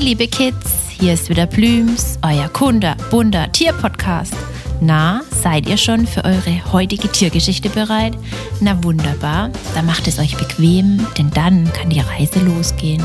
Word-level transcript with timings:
Liebe 0.00 0.28
Kids, 0.28 0.88
hier 0.88 1.12
ist 1.12 1.28
wieder 1.28 1.46
Blüms, 1.46 2.18
euer 2.22 2.48
Kunde, 2.48 2.96
bunter 3.10 3.52
Tierpodcast. 3.52 4.34
Na, 4.80 5.20
seid 5.30 5.68
ihr 5.68 5.76
schon 5.76 6.06
für 6.06 6.24
eure 6.24 6.72
heutige 6.72 7.06
Tiergeschichte 7.12 7.68
bereit? 7.68 8.16
Na 8.62 8.82
wunderbar, 8.82 9.50
dann 9.74 9.84
macht 9.84 10.08
es 10.08 10.18
euch 10.18 10.38
bequem, 10.38 11.06
denn 11.18 11.30
dann 11.32 11.70
kann 11.74 11.90
die 11.90 12.00
Reise 12.00 12.40
losgehen. 12.40 13.04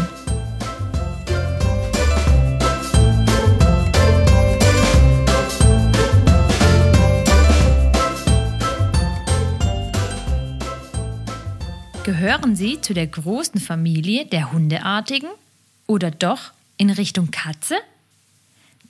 Gehören 12.06 12.56
Sie 12.56 12.80
zu 12.80 12.94
der 12.94 13.08
großen 13.08 13.60
Familie 13.60 14.26
der 14.26 14.54
Hundeartigen? 14.54 15.30
Oder 15.88 16.10
doch 16.10 16.55
in 16.78 16.90
Richtung 16.90 17.32
Katze? 17.32 17.76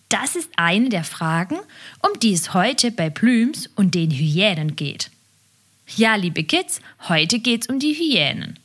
Das 0.09 0.35
ist 0.35 0.49
eine 0.55 0.89
der 0.89 1.03
Fragen, 1.03 1.57
um 2.02 2.20
die 2.20 2.34
es 2.34 2.53
heute 2.53 2.91
bei 2.91 3.09
Blüms 3.09 3.67
und 3.75 3.95
den 3.95 4.11
Hyänen 4.11 4.75
geht. 4.75 5.09
Ja, 5.95 6.16
liebe 6.16 6.44
Kids, 6.44 6.80
heute 7.08 7.39
geht's 7.39 7.67
um 7.67 7.80
die 7.80 7.94
Hyänen. 7.94 8.59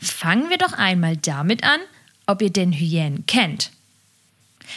Fangen 0.00 0.50
wir 0.50 0.58
doch 0.58 0.72
einmal 0.72 1.16
damit 1.16 1.64
an, 1.64 1.80
ob 2.26 2.42
ihr 2.42 2.50
den 2.50 2.72
Hyänen 2.72 3.26
kennt. 3.26 3.70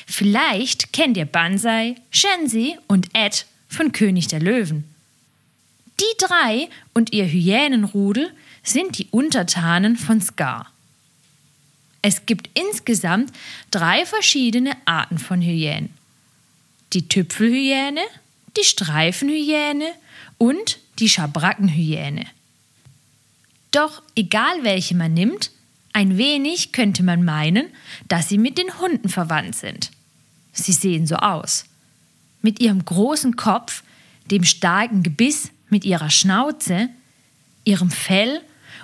Vielleicht 0.07 0.93
kennt 0.93 1.17
ihr 1.17 1.25
Banzai, 1.25 1.95
Shensi 2.11 2.77
und 2.87 3.09
Ed 3.13 3.45
von 3.67 3.91
König 3.91 4.27
der 4.27 4.39
Löwen. 4.39 4.85
Die 5.99 6.17
drei 6.17 6.69
und 6.93 7.13
ihr 7.13 7.25
Hyänenrudel 7.25 8.31
sind 8.63 8.97
die 8.97 9.07
Untertanen 9.11 9.97
von 9.97 10.21
Scar. 10.21 10.70
Es 12.01 12.25
gibt 12.25 12.49
insgesamt 12.53 13.31
drei 13.69 14.05
verschiedene 14.05 14.75
Arten 14.85 15.19
von 15.19 15.41
Hyänen. 15.41 15.89
Die 16.93 17.07
Tüpfelhyäne, 17.07 18.01
die 18.57 18.63
Streifenhyäne 18.63 19.91
und 20.37 20.79
die 20.99 21.09
Schabrackenhyäne. 21.09 22.25
Doch 23.71 24.01
egal 24.15 24.63
welche 24.63 24.95
man 24.95 25.13
nimmt, 25.13 25.51
ein 25.93 26.17
wenig 26.17 26.71
könnte 26.71 27.03
man 27.03 27.23
meinen, 27.23 27.67
dass 28.07 28.29
sie 28.29 28.37
mit 28.37 28.57
den 28.57 28.79
Hunden 28.79 29.09
verwandt 29.09 29.55
sind. 29.55 29.91
Sie 30.53 30.73
sehen 30.73 31.07
so 31.07 31.15
aus. 31.15 31.65
Mit 32.41 32.59
ihrem 32.59 32.83
großen 32.83 33.35
Kopf, 33.35 33.83
dem 34.29 34.43
starken 34.43 35.03
Gebiss, 35.03 35.49
mit 35.69 35.85
ihrer 35.85 36.09
Schnauze, 36.09 36.89
ihrem 37.63 37.91
Fell 37.91 38.41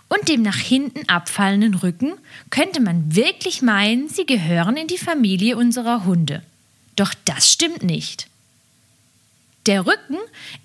und 0.10 0.30
dem 0.30 0.42
nach 0.42 0.58
hinten 0.58 1.08
abfallenden 1.10 1.76
Rücken 1.76 2.14
könnte 2.50 2.82
man 2.82 3.16
wirklich 3.16 3.62
meinen, 3.62 4.10
sie 4.10 4.26
gehören 4.26 4.78
in 4.78 4.88
die 4.88 4.98
Familie 4.98 5.58
unserer 5.58 6.06
Hunde. 6.06 6.44
Doch 6.96 7.14
das 7.26 7.52
stimmt 7.52 7.84
nicht. 7.84 8.28
Der 9.66 9.86
Rücken 9.86 10.18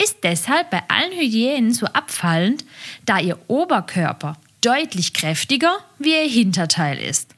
ist 0.03 0.19
deshalb 0.23 0.71
bei 0.71 0.83
allen 0.89 1.13
Hyänen 1.13 1.75
so 1.75 1.87
abfallend, 1.87 2.65
da 3.05 3.19
ihr 3.19 3.39
Oberkörper 3.49 4.37
deutlich 4.61 5.13
kräftiger 5.13 5.77
wie 5.99 6.15
ihr 6.15 6.29
Hinterteil 6.29 6.99
ist 6.99 7.35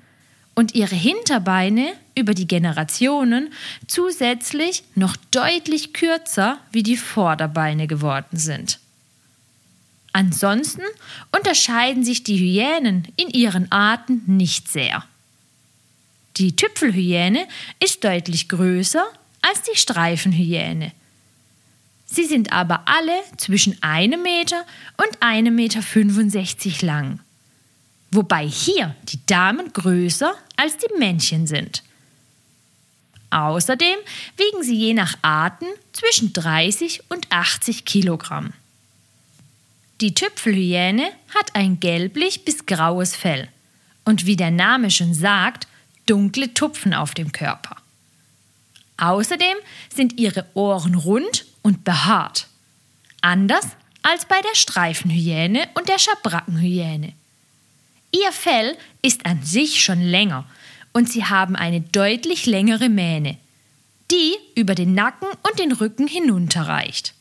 und 0.54 0.74
ihre 0.74 0.94
Hinterbeine 0.94 1.94
über 2.14 2.34
die 2.34 2.46
Generationen 2.46 3.52
zusätzlich 3.86 4.84
noch 4.94 5.16
deutlich 5.30 5.94
kürzer 5.94 6.58
wie 6.70 6.82
die 6.82 6.98
Vorderbeine 6.98 7.86
geworden 7.86 8.36
sind. 8.36 8.78
Ansonsten 10.14 10.82
unterscheiden 11.32 12.04
sich 12.04 12.22
die 12.22 12.38
Hyänen 12.38 13.08
in 13.16 13.30
ihren 13.30 13.70
Arten 13.72 14.22
nicht 14.28 14.70
sehr. 14.70 15.04
Die 16.36 16.54
Tüpfelhyäne 16.54 17.48
ist 17.82 18.04
deutlich 18.04 18.48
größer 18.48 19.04
als 19.42 19.62
die 19.62 19.76
Streifenhyäne. 19.76 20.92
Sie 22.06 22.26
sind 22.26 22.52
aber 22.52 22.82
alle 22.86 23.12
zwischen 23.38 23.82
einem 23.82 24.22
Meter 24.22 24.64
und 24.98 25.20
einem 25.20 25.56
Meter 25.56 25.82
65 25.82 26.82
lang. 26.82 27.18
Wobei 28.12 28.46
hier 28.46 28.94
die 29.08 29.18
Damen 29.26 29.72
größer 29.72 30.32
als 30.56 30.76
die 30.76 30.96
Männchen 30.96 31.48
sind. 31.48 31.82
Außerdem 33.30 33.96
wiegen 34.36 34.62
sie 34.62 34.76
je 34.76 34.94
nach 34.94 35.16
Arten 35.22 35.66
zwischen 35.92 36.32
30 36.32 37.10
und 37.10 37.32
80 37.32 37.84
Kilogramm. 37.84 38.52
Die 40.04 40.12
Tüpfelhyäne 40.12 41.08
hat 41.34 41.54
ein 41.54 41.80
gelblich 41.80 42.44
bis 42.44 42.66
graues 42.66 43.16
Fell 43.16 43.48
und 44.04 44.26
wie 44.26 44.36
der 44.36 44.50
Name 44.50 44.90
schon 44.90 45.14
sagt, 45.14 45.66
dunkle 46.04 46.52
Tupfen 46.52 46.92
auf 46.92 47.14
dem 47.14 47.32
Körper. 47.32 47.76
Außerdem 48.98 49.56
sind 49.88 50.20
ihre 50.20 50.44
Ohren 50.52 50.94
rund 50.94 51.46
und 51.62 51.84
behaart. 51.84 52.48
Anders 53.22 53.66
als 54.02 54.26
bei 54.26 54.38
der 54.42 54.54
Streifenhyäne 54.54 55.70
und 55.72 55.88
der 55.88 55.98
Schabrackenhyäne. 55.98 57.14
Ihr 58.12 58.32
Fell 58.32 58.76
ist 59.00 59.24
an 59.24 59.42
sich 59.42 59.82
schon 59.82 60.02
länger 60.02 60.44
und 60.92 61.08
sie 61.08 61.24
haben 61.24 61.56
eine 61.56 61.80
deutlich 61.80 62.44
längere 62.44 62.90
Mähne, 62.90 63.38
die 64.10 64.34
über 64.54 64.74
den 64.74 64.92
Nacken 64.92 65.28
und 65.48 65.58
den 65.58 65.72
Rücken 65.72 66.06
hinunterreicht. 66.06 67.14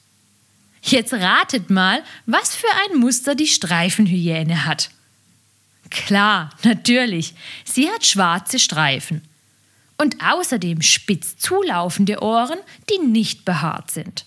Jetzt 0.83 1.13
ratet 1.13 1.69
mal, 1.69 2.03
was 2.25 2.55
für 2.55 2.67
ein 2.85 2.99
Muster 2.99 3.35
die 3.35 3.47
Streifenhyäne 3.47 4.65
hat. 4.65 4.89
Klar, 5.89 6.49
natürlich, 6.63 7.33
sie 7.63 7.89
hat 7.89 8.05
schwarze 8.05 8.59
Streifen. 8.59 9.21
Und 9.97 10.17
außerdem 10.21 10.81
spitz 10.81 11.37
zulaufende 11.37 12.21
Ohren, 12.21 12.59
die 12.89 12.99
nicht 12.99 13.45
behaart 13.45 13.91
sind. 13.91 14.25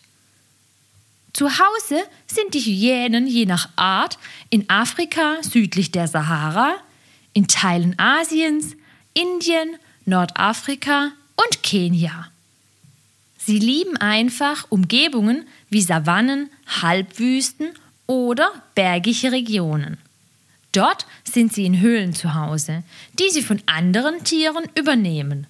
Zu 1.34 1.50
Hause 1.50 2.02
sind 2.26 2.54
die 2.54 2.60
Hyänen 2.60 3.26
je 3.26 3.44
nach 3.44 3.68
Art 3.76 4.18
in 4.48 4.70
Afrika 4.70 5.36
südlich 5.42 5.90
der 5.90 6.08
Sahara, 6.08 6.76
in 7.34 7.46
Teilen 7.46 7.98
Asiens, 7.98 8.74
Indien, 9.12 9.76
Nordafrika 10.06 11.10
und 11.36 11.62
Kenia. 11.62 12.30
Sie 13.38 13.58
lieben 13.58 13.96
einfach 13.96 14.66
Umgebungen 14.70 15.46
wie 15.70 15.82
Savannen, 15.82 16.50
Halbwüsten 16.82 17.68
oder 18.06 18.50
bergige 18.74 19.32
Regionen. 19.32 19.98
Dort 20.72 21.06
sind 21.24 21.52
sie 21.52 21.64
in 21.64 21.80
Höhlen 21.80 22.14
zu 22.14 22.34
Hause, 22.34 22.82
die 23.18 23.30
sie 23.30 23.42
von 23.42 23.62
anderen 23.66 24.24
Tieren 24.24 24.64
übernehmen. 24.78 25.46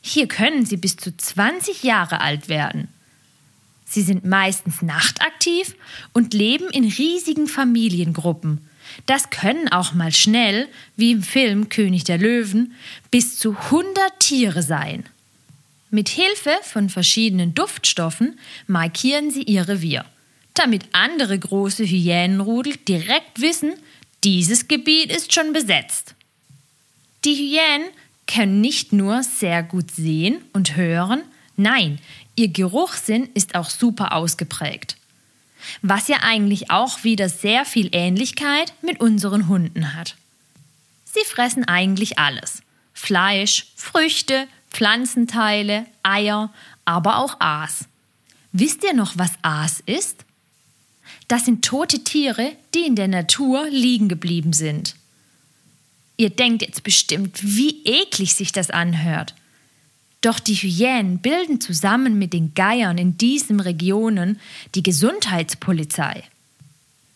Hier 0.00 0.26
können 0.26 0.64
sie 0.64 0.76
bis 0.76 0.96
zu 0.96 1.16
20 1.16 1.82
Jahre 1.82 2.20
alt 2.20 2.48
werden. 2.48 2.88
Sie 3.84 4.02
sind 4.02 4.24
meistens 4.24 4.80
nachtaktiv 4.80 5.74
und 6.12 6.32
leben 6.32 6.70
in 6.70 6.84
riesigen 6.84 7.46
Familiengruppen. 7.46 8.66
Das 9.06 9.30
können 9.30 9.68
auch 9.68 9.92
mal 9.92 10.12
schnell, 10.12 10.68
wie 10.96 11.12
im 11.12 11.22
Film 11.22 11.68
König 11.68 12.04
der 12.04 12.18
Löwen, 12.18 12.74
bis 13.10 13.38
zu 13.38 13.54
100 13.54 14.18
Tiere 14.18 14.62
sein. 14.62 15.04
Mit 15.94 16.08
Hilfe 16.08 16.56
von 16.62 16.88
verschiedenen 16.88 17.54
Duftstoffen 17.54 18.38
markieren 18.66 19.30
sie 19.30 19.42
ihr 19.42 19.68
Revier, 19.68 20.06
damit 20.54 20.86
andere 20.92 21.38
große 21.38 21.84
Hyänenrudel 21.84 22.78
direkt 22.88 23.42
wissen, 23.42 23.74
dieses 24.24 24.68
Gebiet 24.68 25.14
ist 25.14 25.34
schon 25.34 25.52
besetzt. 25.52 26.14
Die 27.26 27.34
Hyänen 27.34 27.88
können 28.26 28.62
nicht 28.62 28.94
nur 28.94 29.22
sehr 29.22 29.62
gut 29.62 29.90
sehen 29.90 30.38
und 30.54 30.76
hören, 30.76 31.24
nein, 31.58 31.98
ihr 32.36 32.48
Geruchssinn 32.48 33.28
ist 33.34 33.54
auch 33.54 33.68
super 33.68 34.14
ausgeprägt. 34.14 34.96
Was 35.82 36.08
ja 36.08 36.20
eigentlich 36.22 36.70
auch 36.70 37.04
wieder 37.04 37.28
sehr 37.28 37.66
viel 37.66 37.90
Ähnlichkeit 37.92 38.72
mit 38.80 38.98
unseren 39.00 39.46
Hunden 39.46 39.94
hat. 39.94 40.16
Sie 41.04 41.26
fressen 41.26 41.68
eigentlich 41.68 42.18
alles. 42.18 42.62
Fleisch, 42.94 43.66
Früchte, 43.76 44.48
Pflanzenteile, 44.72 45.86
Eier, 46.02 46.52
aber 46.84 47.18
auch 47.18 47.36
Aas. 47.40 47.86
Wisst 48.52 48.84
ihr 48.84 48.94
noch, 48.94 49.16
was 49.16 49.32
Aas 49.42 49.82
ist? 49.86 50.24
Das 51.28 51.44
sind 51.44 51.64
tote 51.64 52.04
Tiere, 52.04 52.52
die 52.74 52.86
in 52.86 52.96
der 52.96 53.08
Natur 53.08 53.68
liegen 53.70 54.08
geblieben 54.08 54.52
sind. 54.52 54.96
Ihr 56.16 56.30
denkt 56.30 56.62
jetzt 56.62 56.82
bestimmt, 56.82 57.38
wie 57.42 57.82
eklig 57.84 58.34
sich 58.34 58.52
das 58.52 58.70
anhört. 58.70 59.34
Doch 60.20 60.38
die 60.38 60.54
Hyänen 60.54 61.18
bilden 61.18 61.60
zusammen 61.60 62.18
mit 62.18 62.32
den 62.32 62.54
Geiern 62.54 62.96
in 62.96 63.18
diesen 63.18 63.60
Regionen 63.60 64.38
die 64.74 64.82
Gesundheitspolizei. 64.82 66.22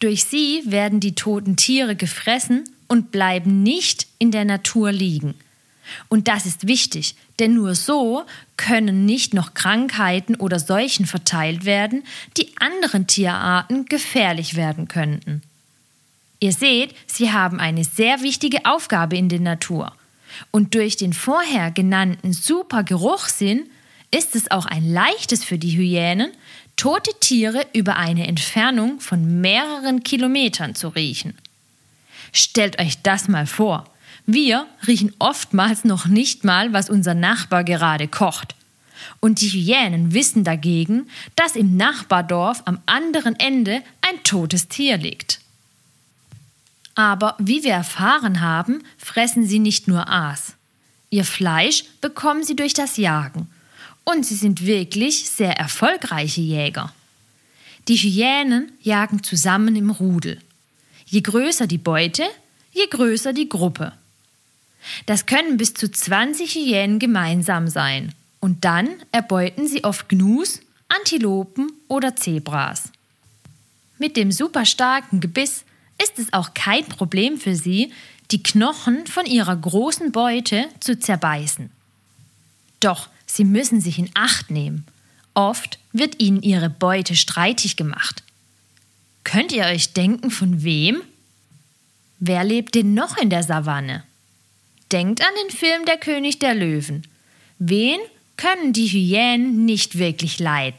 Durch 0.01 0.25
sie 0.25 0.63
werden 0.65 1.01
die 1.01 1.15
toten 1.15 1.57
Tiere 1.57 1.95
gefressen 1.95 2.65
und 2.89 3.13
bleiben 3.13 3.63
nicht 3.63 4.09
in 4.19 4.31
der 4.31 4.45
Natur 4.45 4.93
liegen. 4.93 5.35
Und 6.09 6.29
das 6.29 6.47
ist 6.47 6.67
wichtig, 6.67 7.15
denn 7.39 7.55
nur 7.55 7.75
so 7.75 8.25
können 8.57 9.07
nicht 9.07 9.35
noch 9.35 9.55
Krankheiten 9.55 10.35
oder 10.35 10.59
Seuchen 10.59 11.07
verteilt 11.07 11.65
werden, 11.65 12.05
die 12.37 12.57
anderen 12.59 13.07
Tierarten 13.07 13.87
gefährlich 13.87 14.57
werden 14.57 14.89
könnten. 14.89 15.43
Ihr 16.41 16.53
seht, 16.53 16.95
sie 17.07 17.33
haben 17.33 17.61
eine 17.61 17.85
sehr 17.85 18.21
wichtige 18.23 18.67
Aufgabe 18.67 19.17
in 19.17 19.29
der 19.29 19.41
Natur. 19.41 19.93
Und 20.51 20.75
durch 20.75 20.97
den 20.97 21.13
vorher 21.13 21.71
genannten 21.71 22.33
super 22.33 22.83
Geruchssinn 22.83 23.69
ist 24.11 24.37
es 24.37 24.51
auch 24.51 24.67
ein 24.67 24.93
leichtes 24.93 25.45
für 25.45 25.59
die 25.59 25.77
Hyänen, 25.77 26.33
tote 26.77 27.11
Tiere 27.21 27.67
über 27.73 27.97
eine 27.97 28.27
Entfernung 28.27 29.01
von 29.01 29.41
mehreren 29.41 30.03
Kilometern 30.03 30.75
zu 30.75 30.89
riechen. 30.89 31.37
Stellt 32.33 32.79
euch 32.79 33.01
das 33.03 33.29
mal 33.29 33.47
vor. 33.47 33.91
Wir 34.27 34.67
riechen 34.87 35.15
oftmals 35.19 35.85
noch 35.85 36.07
nicht 36.07 36.45
mal, 36.45 36.73
was 36.73 36.91
unser 36.91 37.15
Nachbar 37.15 37.65
gerade 37.65 38.09
kocht. 38.09 38.55
Und 39.21 39.41
die 39.41 39.49
Hyänen 39.49 40.15
wissen 40.15 40.43
dagegen, 40.43 41.09
dass 41.37 41.57
im 41.57 41.77
Nachbardorf 41.77 42.63
am 42.65 42.81
anderen 42.87 43.39
Ende 43.39 43.83
ein 44.03 44.23
totes 44.25 44.69
Tier 44.69 44.97
liegt. 44.97 45.41
Aber 46.95 47.37
wie 47.39 47.63
wir 47.63 47.73
erfahren 47.73 48.41
haben, 48.41 48.83
fressen 48.97 49.47
sie 49.47 49.59
nicht 49.59 49.87
nur 49.87 50.09
Aas. 50.09 50.55
Ihr 51.11 51.25
Fleisch 51.25 51.85
bekommen 52.01 52.43
sie 52.43 52.57
durch 52.57 52.73
das 52.73 52.97
Jagen. 52.97 53.49
Und 54.05 54.25
sie 54.25 54.35
sind 54.35 54.65
wirklich 54.65 55.29
sehr 55.29 55.57
erfolgreiche 55.57 56.41
Jäger. 56.41 56.93
Die 57.89 57.97
Hyänen 57.97 58.73
jagen 58.83 59.23
zusammen 59.23 59.77
im 59.77 59.91
Rudel. 59.91 60.41
Je 61.07 61.21
größer 61.21 61.67
die 61.67 61.79
Beute, 61.79 62.25
je 62.77 62.87
größer 62.89 63.33
die 63.33 63.49
Gruppe. 63.49 63.93
Das 65.07 65.27
können 65.27 65.57
bis 65.57 65.75
zu 65.75 65.91
20 65.91 66.55
Hyänen 66.55 66.99
gemeinsam 66.99 67.69
sein. 67.69 68.13
Und 68.41 68.65
dann 68.65 68.89
erbeuten 69.13 69.67
sie 69.67 69.83
oft 69.83 70.09
Gnus, 70.09 70.61
Antilopen 70.89 71.73
oder 71.89 72.15
Zebras. 72.15 72.91
Mit 73.99 74.17
dem 74.17 74.31
superstarken 74.31 75.21
Gebiss 75.21 75.65
ist 76.01 76.19
es 76.19 76.33
auch 76.33 76.55
kein 76.55 76.85
Problem 76.85 77.39
für 77.39 77.57
sie, 77.57 77.93
die 78.31 78.43
Knochen 78.43 79.07
von 79.07 79.25
ihrer 79.25 79.57
großen 79.57 80.13
Beute 80.13 80.67
zu 80.81 80.99
zerbeißen. 80.99 81.71
Doch 82.81 83.09
sie 83.25 83.45
müssen 83.45 83.81
sich 83.81 83.99
in 83.99 84.11
Acht 84.15 84.51
nehmen. 84.51 84.87
Oft 85.35 85.79
wird 85.93 86.21
ihnen 86.21 86.43
ihre 86.43 86.71
Beute 86.71 87.17
streitig 87.17 87.77
gemacht. 87.77 88.23
Könnt 89.25 89.53
ihr 89.53 89.65
euch 89.65 89.93
denken, 89.93 90.31
von 90.31 90.63
wem? 90.63 91.03
Wer 92.19 92.45
lebt 92.45 92.75
denn 92.75 92.95
noch 92.95 93.17
in 93.19 93.31
der 93.31 93.43
Savanne? 93.43 94.05
Denkt 94.93 95.21
an 95.21 95.33
den 95.43 95.57
Film 95.57 95.85
Der 95.85 95.99
König 95.99 96.39
der 96.39 96.55
Löwen. 96.55 97.07
Wen 97.59 97.99
können 98.37 98.73
die 98.73 98.87
Hyänen 98.87 99.65
nicht 99.65 99.99
wirklich 99.99 100.39
leiden? 100.39 100.79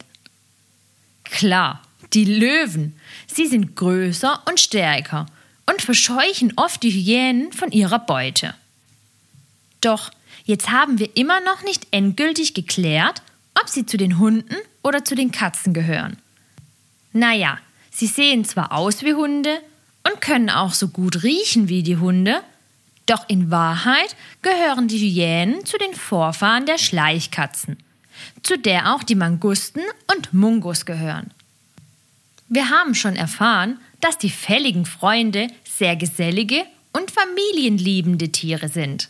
Klar, 1.24 1.84
die 2.14 2.26
Löwen. 2.26 2.98
Sie 3.28 3.48
sind 3.48 3.76
größer 3.76 4.42
und 4.48 4.60
stärker 4.60 5.26
und 5.66 5.82
verscheuchen 5.82 6.54
oft 6.56 6.82
die 6.84 6.92
Hyänen 6.92 7.52
von 7.52 7.72
ihrer 7.72 8.00
Beute. 8.00 8.54
Doch 9.82 10.12
jetzt 10.46 10.70
haben 10.70 11.00
wir 11.00 11.16
immer 11.16 11.42
noch 11.42 11.64
nicht 11.64 11.88
endgültig 11.92 12.54
geklärt, 12.54 13.22
ob 13.60 13.70
sie 13.70 13.86
zu 13.86 13.98
den 13.98 14.18
Hunden 14.18 14.56
oder 14.84 15.04
zu 15.04 15.16
den 15.16 15.32
Katzen 15.32 15.74
gehören. 15.74 16.18
Naja, 17.12 17.60
sie 17.92 18.08
sehen 18.08 18.46
zwar 18.46 18.72
aus 18.72 19.04
wie 19.04 19.14
Hunde 19.14 19.60
und 20.08 20.22
können 20.22 20.50
auch 20.50 20.74
so 20.74 20.88
gut 20.88 21.24
riechen 21.24 21.70
wie 21.70 21.84
die 21.84 21.98
Hunde, 21.98 22.42
doch 23.06 23.28
in 23.30 23.52
Wahrheit 23.52 24.16
gehören 24.42 24.88
die 24.88 25.00
Hyänen 25.00 25.66
zu 25.66 25.78
den 25.78 25.94
Vorfahren 25.94 26.66
der 26.66 26.78
Schleichkatzen, 26.78 27.78
zu 28.44 28.58
der 28.58 28.94
auch 28.94 29.04
die 29.04 29.16
Mangusten 29.16 29.84
und 30.14 30.34
Mungus 30.34 30.86
gehören. 30.86 31.32
Wir 32.50 32.70
haben 32.70 32.96
schon 32.96 33.16
erfahren, 33.16 33.80
dass 34.02 34.18
die 34.18 34.30
fälligen 34.30 34.86
Freunde 34.86 35.48
sehr 35.64 35.96
gesellige 35.96 36.64
und 36.94 37.12
familienliebende 37.12 38.30
Tiere 38.30 38.70
sind. 38.70 39.10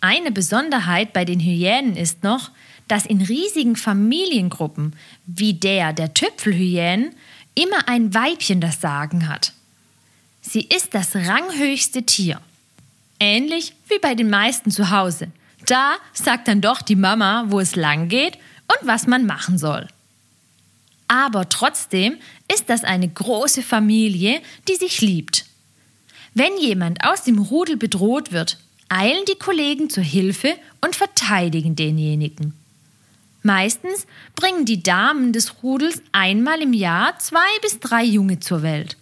Eine 0.00 0.32
Besonderheit 0.32 1.12
bei 1.12 1.24
den 1.24 1.38
Hyänen 1.38 1.96
ist 1.96 2.24
noch, 2.24 2.50
dass 2.88 3.06
in 3.06 3.20
riesigen 3.20 3.76
Familiengruppen 3.76 4.94
wie 5.26 5.54
der 5.54 5.92
der 5.92 6.14
Tüpfelhyänen 6.14 7.14
immer 7.54 7.88
ein 7.88 8.12
Weibchen 8.12 8.60
das 8.60 8.80
Sagen 8.80 9.28
hat. 9.28 9.52
Sie 10.52 10.68
ist 10.68 10.92
das 10.92 11.16
ranghöchste 11.16 12.02
Tier. 12.02 12.38
Ähnlich 13.18 13.72
wie 13.88 13.98
bei 13.98 14.14
den 14.14 14.28
meisten 14.28 14.70
zu 14.70 14.90
Hause. 14.90 15.28
Da 15.64 15.94
sagt 16.12 16.46
dann 16.46 16.60
doch 16.60 16.82
die 16.82 16.94
Mama, 16.94 17.46
wo 17.48 17.58
es 17.58 17.74
lang 17.74 18.08
geht 18.08 18.34
und 18.34 18.86
was 18.86 19.06
man 19.06 19.24
machen 19.24 19.56
soll. 19.56 19.88
Aber 21.08 21.48
trotzdem 21.48 22.18
ist 22.52 22.68
das 22.68 22.84
eine 22.84 23.08
große 23.08 23.62
Familie, 23.62 24.42
die 24.68 24.76
sich 24.76 25.00
liebt. 25.00 25.46
Wenn 26.34 26.58
jemand 26.58 27.02
aus 27.02 27.24
dem 27.24 27.38
Rudel 27.38 27.78
bedroht 27.78 28.30
wird, 28.30 28.58
eilen 28.90 29.24
die 29.30 29.38
Kollegen 29.38 29.88
zur 29.88 30.04
Hilfe 30.04 30.54
und 30.82 30.94
verteidigen 30.94 31.76
denjenigen. 31.76 32.52
Meistens 33.42 34.06
bringen 34.36 34.66
die 34.66 34.82
Damen 34.82 35.32
des 35.32 35.62
Rudels 35.62 36.02
einmal 36.12 36.60
im 36.60 36.74
Jahr 36.74 37.18
zwei 37.20 37.58
bis 37.62 37.80
drei 37.80 38.04
Junge 38.04 38.38
zur 38.38 38.60
Welt. 38.60 38.98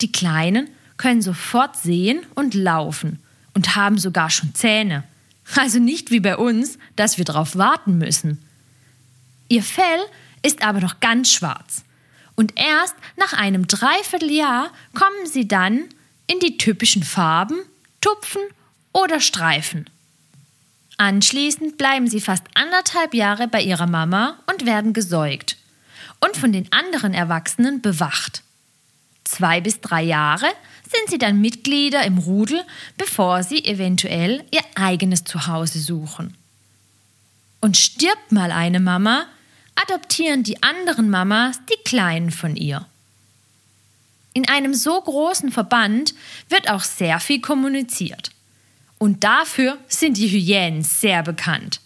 Die 0.00 0.12
Kleinen 0.12 0.68
können 0.96 1.22
sofort 1.22 1.76
sehen 1.76 2.24
und 2.34 2.54
laufen 2.54 3.20
und 3.54 3.76
haben 3.76 3.98
sogar 3.98 4.30
schon 4.30 4.54
Zähne. 4.54 5.04
Also 5.56 5.78
nicht 5.78 6.10
wie 6.10 6.20
bei 6.20 6.36
uns, 6.36 6.78
dass 6.96 7.18
wir 7.18 7.24
darauf 7.24 7.56
warten 7.56 7.98
müssen. 7.98 8.38
Ihr 9.48 9.62
Fell 9.62 10.00
ist 10.42 10.62
aber 10.62 10.80
noch 10.80 11.00
ganz 11.00 11.32
schwarz. 11.32 11.82
Und 12.36 12.52
erst 12.56 12.94
nach 13.16 13.32
einem 13.32 13.66
Dreivierteljahr 13.66 14.70
kommen 14.94 15.26
sie 15.26 15.48
dann 15.48 15.84
in 16.26 16.38
die 16.40 16.58
typischen 16.58 17.02
Farben, 17.02 17.58
Tupfen 18.00 18.42
oder 18.92 19.20
Streifen. 19.20 19.88
Anschließend 20.98 21.78
bleiben 21.78 22.08
sie 22.08 22.20
fast 22.20 22.44
anderthalb 22.54 23.14
Jahre 23.14 23.48
bei 23.48 23.62
ihrer 23.62 23.86
Mama 23.86 24.36
und 24.46 24.66
werden 24.66 24.92
gesäugt 24.92 25.56
und 26.20 26.36
von 26.36 26.52
den 26.52 26.70
anderen 26.72 27.14
Erwachsenen 27.14 27.80
bewacht. 27.80 28.42
Zwei 29.28 29.60
bis 29.60 29.82
drei 29.82 30.04
Jahre 30.04 30.46
sind 30.84 31.10
sie 31.10 31.18
dann 31.18 31.42
Mitglieder 31.42 32.02
im 32.04 32.16
Rudel, 32.16 32.64
bevor 32.96 33.42
sie 33.42 33.62
eventuell 33.62 34.42
ihr 34.50 34.62
eigenes 34.74 35.24
Zuhause 35.24 35.80
suchen. 35.80 36.34
Und 37.60 37.76
stirbt 37.76 38.32
mal 38.32 38.50
eine 38.50 38.80
Mama, 38.80 39.26
adoptieren 39.74 40.44
die 40.44 40.62
anderen 40.62 41.10
Mamas 41.10 41.60
die 41.66 41.82
Kleinen 41.84 42.30
von 42.30 42.56
ihr. 42.56 42.86
In 44.32 44.48
einem 44.48 44.72
so 44.72 44.98
großen 44.98 45.52
Verband 45.52 46.14
wird 46.48 46.70
auch 46.70 46.82
sehr 46.82 47.20
viel 47.20 47.42
kommuniziert. 47.42 48.30
Und 48.96 49.24
dafür 49.24 49.76
sind 49.88 50.16
die 50.16 50.30
Hyänen 50.30 50.82
sehr 50.82 51.22
bekannt. 51.22 51.82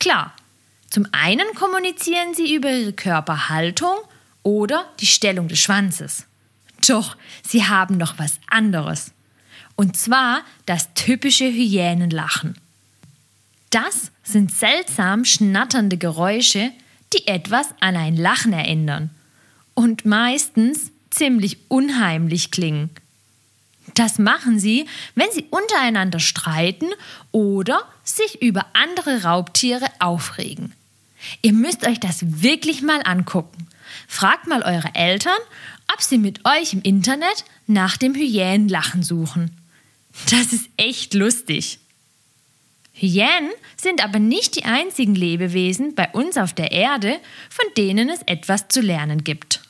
Klar, 0.00 0.32
zum 0.88 1.06
einen 1.12 1.46
kommunizieren 1.56 2.32
sie 2.32 2.54
über 2.54 2.70
ihre 2.70 2.94
Körperhaltung 2.94 3.96
oder 4.42 4.86
die 5.00 5.06
Stellung 5.06 5.48
des 5.48 5.58
Schwanzes. 5.58 6.24
Doch 6.86 7.16
sie 7.42 7.64
haben 7.64 7.96
noch 7.96 8.18
was 8.18 8.38
anderes. 8.48 9.12
Und 9.76 9.96
zwar 9.96 10.42
das 10.66 10.92
typische 10.94 11.44
Hyänenlachen. 11.44 12.56
Das 13.70 14.10
sind 14.22 14.50
seltsam 14.50 15.24
schnatternde 15.24 15.98
Geräusche, 15.98 16.72
die 17.12 17.26
etwas 17.26 17.68
an 17.80 17.96
ein 17.96 18.16
Lachen 18.16 18.52
erinnern 18.52 19.10
und 19.74 20.04
meistens 20.04 20.90
ziemlich 21.10 21.58
unheimlich 21.68 22.50
klingen. 22.50 22.90
Das 23.94 24.18
machen 24.18 24.58
sie, 24.58 24.86
wenn 25.14 25.30
sie 25.32 25.46
untereinander 25.50 26.20
streiten 26.20 26.88
oder 27.32 27.82
sich 28.04 28.42
über 28.42 28.66
andere 28.72 29.22
Raubtiere 29.22 29.86
aufregen. 29.98 30.72
Ihr 31.42 31.52
müsst 31.52 31.86
euch 31.86 31.98
das 31.98 32.42
wirklich 32.42 32.82
mal 32.82 33.00
angucken. 33.04 33.66
Fragt 34.06 34.46
mal 34.46 34.62
eure 34.62 34.94
Eltern, 34.94 35.38
ob 35.92 36.02
sie 36.02 36.18
mit 36.18 36.44
euch 36.44 36.72
im 36.72 36.82
Internet 36.82 37.44
nach 37.66 37.96
dem 37.96 38.14
Hyänenlachen 38.14 39.02
suchen. 39.02 39.56
Das 40.30 40.52
ist 40.52 40.68
echt 40.76 41.14
lustig. 41.14 41.78
Hyänen 42.92 43.52
sind 43.76 44.02
aber 44.02 44.18
nicht 44.18 44.56
die 44.56 44.64
einzigen 44.64 45.14
Lebewesen 45.14 45.94
bei 45.94 46.08
uns 46.12 46.36
auf 46.36 46.52
der 46.52 46.72
Erde, 46.72 47.18
von 47.48 47.66
denen 47.76 48.08
es 48.08 48.22
etwas 48.26 48.68
zu 48.68 48.80
lernen 48.80 49.22
gibt. 49.22 49.60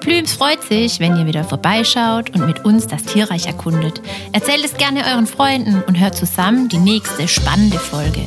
Plüms 0.00 0.32
freut 0.32 0.62
sich, 0.62 1.00
wenn 1.00 1.16
ihr 1.16 1.26
wieder 1.26 1.44
vorbeischaut 1.44 2.30
und 2.30 2.46
mit 2.46 2.64
uns 2.64 2.86
das 2.86 3.04
Tierreich 3.04 3.46
erkundet. 3.46 4.00
Erzählt 4.32 4.64
es 4.64 4.76
gerne 4.76 5.04
euren 5.04 5.26
Freunden 5.26 5.82
und 5.86 5.98
hört 5.98 6.16
zusammen 6.16 6.68
die 6.68 6.78
nächste 6.78 7.26
spannende 7.26 7.78
Folge. 7.78 8.26